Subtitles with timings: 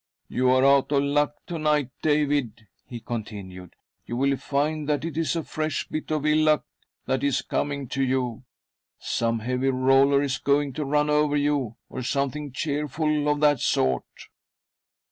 [0.37, 3.73] "You are out of luck to night, David," he con tinued.'"
[4.07, 6.65] You will find that it is a fresh bit of ill luck
[7.05, 8.43] that is coming to you.
[8.97, 14.05] Some heavy roller is gOirig to run over you— or something cheerful of that sort!"